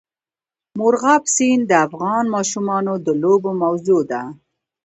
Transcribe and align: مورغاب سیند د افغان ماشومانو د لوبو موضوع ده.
مورغاب 0.77 1.23
سیند 1.35 1.63
د 1.67 1.71
افغان 1.85 2.25
ماشومانو 2.35 2.93
د 3.05 3.07
لوبو 3.21 3.51
موضوع 3.61 4.01
ده. 4.11 4.23